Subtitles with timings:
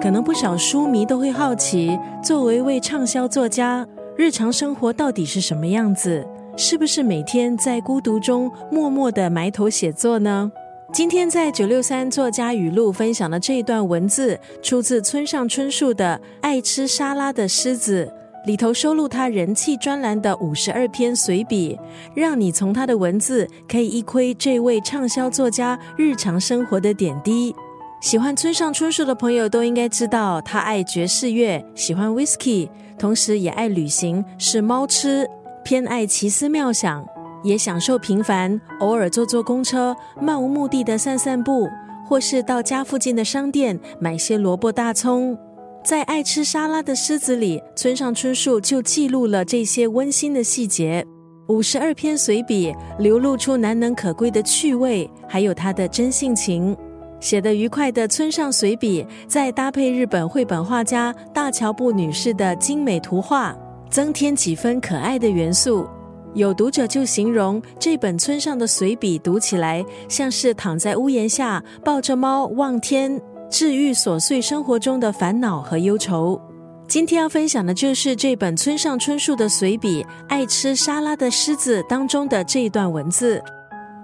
[0.00, 6.26] 可能不少书迷都会好奇，作为一位畅销作家，日常生活到底是什么样子？
[6.56, 10.50] 是不是每天在孤独中默默的埋头写作呢？
[10.90, 18.10] 今天在九六三作家语录分享的这一段文字，出自村上春树的《爱吃沙拉的狮子》
[18.46, 21.78] 里头，收录他人气专栏的五十二篇随笔，
[22.14, 27.54] 让你从他的文字可以一窥这位畅销作家日常生活的点滴。
[28.00, 32.66] 喜欢村上春树的朋友都应该知道，他爱爵士乐，喜欢 whisky，
[32.98, 35.28] 同时也爱旅行，是猫痴，
[35.62, 37.06] 偏爱奇思妙想。
[37.42, 41.68] 也享受平凡，偶尔坐坐公车，漫无目的的散散步，
[42.06, 45.36] 或是到家附近的商店买些萝卜大葱。
[45.84, 51.06] 在爱吃沙拉的狮子里，村上春树就记录了这些温馨的细节。
[51.48, 56.76] 五十二篇随笔流露出难能可贵的趣味，还有他的真性情。
[57.20, 63.56] 写得愉快的村上随笔，再搭配日本绘本画家大桥布女士的精美图画，
[63.88, 65.86] 增添几分可爱的元素。
[66.34, 76.40] 有读者就形容这本村上的随笔读起来像是躺在屋檐下抱着猫望天，治愈琐碎生活中的烦恼和忧愁。
[76.86, 83.42] 今天要分享的就是这本村上春树的随笔《爱吃沙拉的狮子》当中的这一段文字。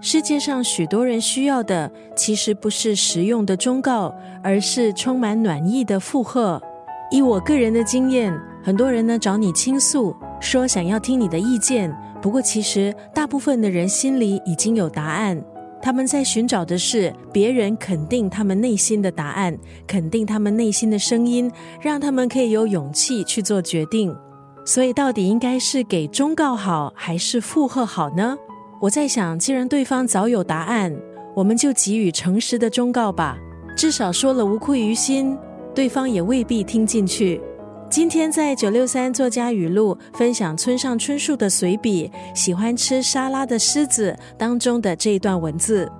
[0.08, 6.62] 世界上许多人需要的，其实不是实用的忠告，而是充满暖意的附和。
[7.10, 11.92] 以我个人的经验，很多人呢找你倾诉，说想要听你的意见。
[12.22, 15.42] 不过，其实大部分的人心里已经有答案，
[15.82, 24.16] 他们在寻找的是别人肯定他们内心的答案，肯定他们内心的声音，让他们可以有勇气去做决定。
[24.64, 28.36] 所以，到底应该是给忠告好，还是附和好呢？
[28.78, 30.94] 我在想，既然对方早有答案，
[31.34, 33.38] 我们就给予诚实的忠告吧，
[33.76, 35.36] 至少说了无愧于心，
[35.74, 37.40] 对方也未必听进去。
[37.88, 45.90] 今天在九六三作家语录分享村上春树的随笔《喜欢吃沙拉的狮子》当中的这一段文字。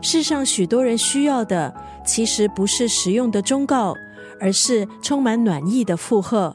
[0.00, 1.72] 世上许多人需要的，
[2.04, 3.94] 其实不是实用的忠告，
[4.40, 6.54] 而是充满暖意的附和。